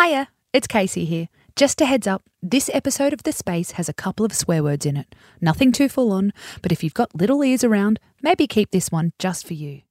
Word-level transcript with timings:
Hiya, 0.00 0.28
it's 0.52 0.68
Casey 0.68 1.04
here. 1.04 1.28
Just 1.56 1.80
a 1.80 1.84
heads 1.84 2.06
up, 2.06 2.22
this 2.40 2.70
episode 2.72 3.12
of 3.12 3.24
The 3.24 3.32
Space 3.32 3.72
has 3.72 3.88
a 3.88 3.92
couple 3.92 4.24
of 4.24 4.32
swear 4.32 4.62
words 4.62 4.86
in 4.86 4.96
it. 4.96 5.12
Nothing 5.40 5.72
too 5.72 5.88
full 5.88 6.12
on, 6.12 6.32
but 6.62 6.70
if 6.70 6.84
you've 6.84 6.94
got 6.94 7.16
little 7.16 7.42
ears 7.42 7.64
around, 7.64 7.98
maybe 8.22 8.46
keep 8.46 8.70
this 8.70 8.92
one 8.92 9.12
just 9.18 9.44
for 9.44 9.54
you. 9.54 9.82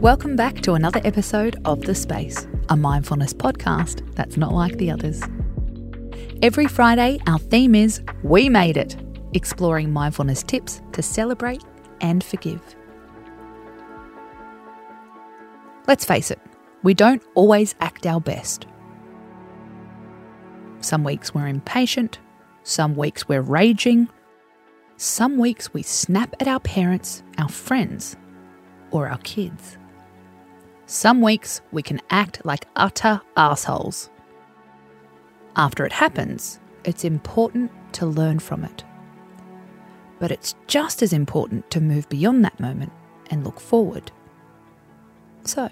Welcome 0.00 0.34
back 0.34 0.60
to 0.62 0.72
another 0.72 1.00
episode 1.04 1.54
of 1.64 1.82
The 1.82 1.94
Space, 1.94 2.48
a 2.68 2.76
mindfulness 2.76 3.32
podcast 3.32 4.12
that's 4.16 4.36
not 4.36 4.52
like 4.52 4.76
the 4.78 4.90
others. 4.90 5.22
Every 6.42 6.66
Friday, 6.66 7.20
our 7.28 7.38
theme 7.38 7.76
is 7.76 8.02
We 8.24 8.48
Made 8.48 8.76
It, 8.76 8.96
exploring 9.34 9.92
mindfulness 9.92 10.42
tips 10.42 10.82
to 10.94 11.00
celebrate 11.00 11.62
and 12.00 12.24
forgive. 12.24 12.74
Let's 15.86 16.04
face 16.04 16.30
it, 16.30 16.40
we 16.82 16.94
don't 16.94 17.22
always 17.34 17.74
act 17.80 18.06
our 18.06 18.20
best. 18.20 18.66
Some 20.80 21.04
weeks 21.04 21.34
we're 21.34 21.46
impatient, 21.46 22.18
some 22.64 22.96
weeks 22.96 23.28
we're 23.28 23.42
raging, 23.42 24.08
some 24.96 25.36
weeks 25.36 25.72
we 25.72 25.82
snap 25.82 26.34
at 26.40 26.48
our 26.48 26.60
parents, 26.60 27.22
our 27.38 27.48
friends, 27.48 28.16
or 28.90 29.08
our 29.08 29.18
kids. 29.18 29.78
Some 30.86 31.20
weeks 31.20 31.60
we 31.70 31.82
can 31.82 32.00
act 32.10 32.44
like 32.44 32.66
utter 32.76 33.20
assholes. 33.36 34.10
After 35.54 35.84
it 35.84 35.92
happens, 35.92 36.60
it's 36.84 37.04
important 37.04 37.70
to 37.92 38.06
learn 38.06 38.38
from 38.38 38.64
it. 38.64 38.84
But 40.18 40.30
it's 40.30 40.54
just 40.66 41.02
as 41.02 41.12
important 41.12 41.70
to 41.70 41.80
move 41.80 42.08
beyond 42.08 42.44
that 42.44 42.58
moment 42.60 42.92
and 43.30 43.44
look 43.44 43.60
forward. 43.60 44.10
So, 45.46 45.68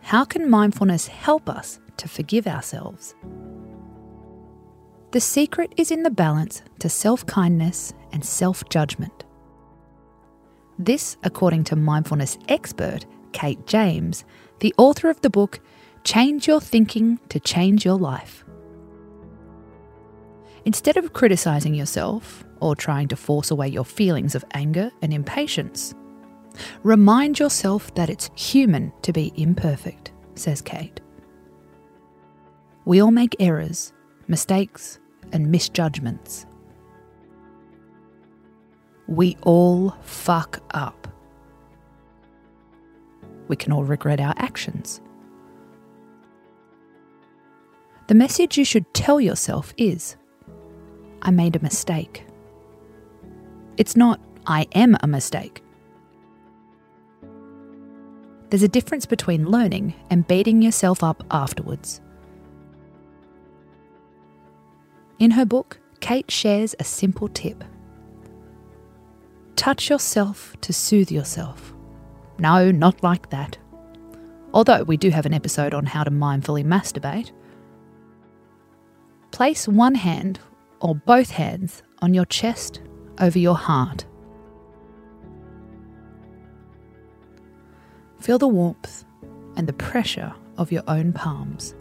how 0.00 0.24
can 0.24 0.48
mindfulness 0.48 1.08
help 1.08 1.48
us 1.48 1.80
to 1.96 2.08
forgive 2.08 2.46
ourselves? 2.46 3.14
The 5.10 5.20
secret 5.20 5.74
is 5.76 5.90
in 5.90 6.04
the 6.04 6.10
balance 6.10 6.62
to 6.78 6.88
self 6.88 7.26
kindness 7.26 7.92
and 8.12 8.24
self 8.24 8.68
judgment. 8.68 9.24
This, 10.78 11.16
according 11.22 11.64
to 11.64 11.76
mindfulness 11.76 12.38
expert 12.48 13.04
Kate 13.32 13.66
James, 13.66 14.24
the 14.60 14.74
author 14.78 15.10
of 15.10 15.20
the 15.20 15.30
book 15.30 15.60
Change 16.04 16.46
Your 16.46 16.60
Thinking 16.60 17.18
to 17.28 17.40
Change 17.40 17.84
Your 17.84 17.98
Life. 17.98 18.44
Instead 20.64 20.96
of 20.96 21.12
criticising 21.12 21.74
yourself 21.74 22.44
or 22.60 22.76
trying 22.76 23.08
to 23.08 23.16
force 23.16 23.50
away 23.50 23.66
your 23.66 23.84
feelings 23.84 24.36
of 24.36 24.44
anger 24.52 24.92
and 25.02 25.12
impatience, 25.12 25.92
remind 26.82 27.38
yourself 27.38 27.94
that 27.94 28.10
it's 28.10 28.30
human 28.34 28.92
to 29.02 29.12
be 29.12 29.32
imperfect, 29.36 30.12
says 30.34 30.60
Kate. 30.60 31.00
We 32.84 33.00
all 33.00 33.10
make 33.10 33.36
errors, 33.38 33.92
mistakes, 34.28 34.98
and 35.32 35.50
misjudgments. 35.50 36.46
We 39.06 39.36
all 39.42 39.96
fuck 40.02 40.60
up 40.72 41.02
we 43.52 43.56
can 43.56 43.70
all 43.70 43.84
regret 43.84 44.18
our 44.18 44.32
actions. 44.38 45.02
The 48.08 48.14
message 48.14 48.56
you 48.56 48.64
should 48.64 48.92
tell 48.94 49.20
yourself 49.20 49.74
is 49.76 50.16
I 51.20 51.30
made 51.30 51.54
a 51.54 51.60
mistake. 51.60 52.24
It's 53.76 53.94
not 53.94 54.20
I 54.46 54.66
am 54.74 54.96
a 55.02 55.06
mistake. 55.06 55.62
There's 58.52 58.62
a 58.62 58.68
difference 58.68 59.06
between 59.06 59.48
learning 59.48 59.94
and 60.10 60.28
beating 60.28 60.60
yourself 60.60 61.02
up 61.02 61.24
afterwards. 61.30 62.02
In 65.18 65.30
her 65.30 65.46
book, 65.46 65.80
Kate 66.00 66.30
shares 66.30 66.74
a 66.78 66.84
simple 66.84 67.28
tip 67.28 67.64
touch 69.56 69.88
yourself 69.88 70.54
to 70.60 70.70
soothe 70.70 71.10
yourself. 71.10 71.72
No, 72.38 72.70
not 72.70 73.02
like 73.02 73.30
that. 73.30 73.56
Although 74.52 74.82
we 74.82 74.98
do 74.98 75.08
have 75.08 75.24
an 75.24 75.32
episode 75.32 75.72
on 75.72 75.86
how 75.86 76.04
to 76.04 76.10
mindfully 76.10 76.62
masturbate. 76.62 77.30
Place 79.30 79.66
one 79.66 79.94
hand 79.94 80.40
or 80.80 80.94
both 80.94 81.30
hands 81.30 81.82
on 82.02 82.12
your 82.12 82.26
chest 82.26 82.82
over 83.18 83.38
your 83.38 83.56
heart. 83.56 84.04
Feel 88.22 88.38
the 88.38 88.46
warmth 88.46 89.04
and 89.56 89.66
the 89.66 89.72
pressure 89.72 90.32
of 90.56 90.70
your 90.70 90.84
own 90.86 91.12
palms. 91.12 91.74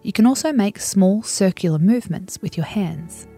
You 0.00 0.14
can 0.14 0.24
also 0.24 0.50
make 0.50 0.78
small 0.78 1.22
circular 1.22 1.78
movements 1.78 2.40
with 2.40 2.56
your 2.56 2.64
hands. 2.64 3.28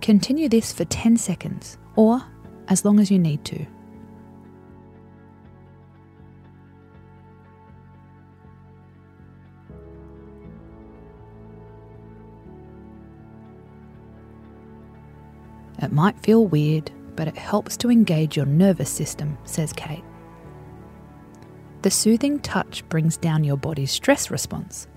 Continue 0.00 0.48
this 0.48 0.72
for 0.72 0.86
10 0.86 1.18
seconds 1.18 1.76
or 1.96 2.22
as 2.68 2.86
long 2.86 2.98
as 2.98 3.10
you 3.10 3.18
need 3.18 3.44
to. 3.44 3.66
It 15.84 15.92
might 15.92 16.18
feel 16.20 16.46
weird, 16.46 16.90
but 17.14 17.28
it 17.28 17.36
helps 17.36 17.76
to 17.76 17.90
engage 17.90 18.36
your 18.36 18.46
nervous 18.46 18.90
system, 18.90 19.36
says 19.44 19.72
Kate. 19.72 20.02
The 21.82 21.90
soothing 21.90 22.40
touch 22.40 22.88
brings 22.88 23.18
down 23.18 23.44
your 23.44 23.58
body's 23.58 23.92
stress 23.92 24.30
response. 24.30 24.88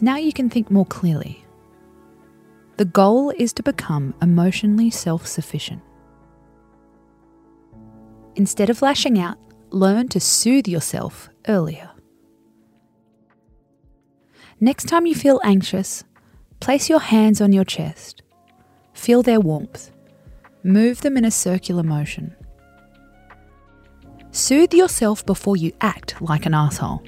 Now 0.00 0.16
you 0.16 0.32
can 0.32 0.48
think 0.48 0.70
more 0.70 0.86
clearly 0.86 1.44
the 2.78 2.86
goal 2.86 3.30
is 3.36 3.52
to 3.52 3.62
become 3.62 4.14
emotionally 4.22 4.90
self 4.90 5.26
sufficient. 5.26 5.82
Instead 8.34 8.70
of 8.70 8.80
lashing 8.80 9.18
out, 9.18 9.36
learn 9.70 10.08
to 10.08 10.18
soothe 10.18 10.66
yourself 10.66 11.28
earlier. 11.46 11.90
Next 14.58 14.88
time 14.88 15.06
you 15.06 15.14
feel 15.14 15.40
anxious, 15.44 16.02
place 16.60 16.88
your 16.88 17.00
hands 17.00 17.40
on 17.40 17.52
your 17.52 17.64
chest. 17.64 18.22
Feel 19.02 19.24
their 19.24 19.40
warmth. 19.40 19.90
Move 20.62 21.00
them 21.00 21.16
in 21.16 21.24
a 21.24 21.30
circular 21.32 21.82
motion. 21.82 22.36
Soothe 24.30 24.72
yourself 24.72 25.26
before 25.26 25.56
you 25.56 25.72
act 25.80 26.22
like 26.22 26.46
an 26.46 26.54
asshole. 26.54 27.02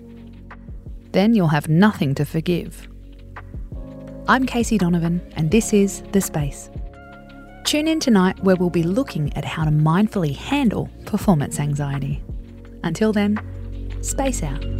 Then 1.12 1.34
you'll 1.34 1.54
have 1.54 1.68
nothing 1.68 2.12
to 2.16 2.24
forgive. 2.24 2.88
I'm 4.26 4.44
Casey 4.44 4.76
Donovan, 4.76 5.20
and 5.36 5.52
this 5.52 5.72
is 5.72 6.02
The 6.10 6.20
Space. 6.20 6.68
Tune 7.62 7.86
in 7.86 8.00
tonight 8.00 8.42
where 8.42 8.56
we'll 8.56 8.70
be 8.70 8.82
looking 8.82 9.32
at 9.34 9.44
how 9.44 9.64
to 9.64 9.70
mindfully 9.70 10.34
handle 10.34 10.90
performance 11.06 11.60
anxiety. 11.60 12.24
Until 12.82 13.12
then, 13.12 13.38
space 14.02 14.42
out. 14.42 14.73